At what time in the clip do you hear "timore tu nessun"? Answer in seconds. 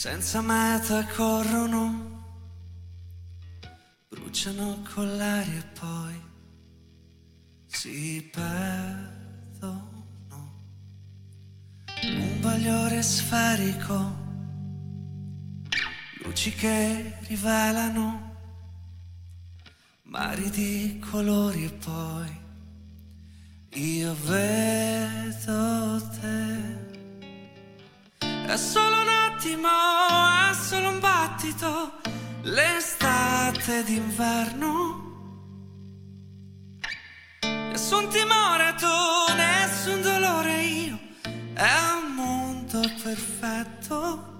38.08-40.02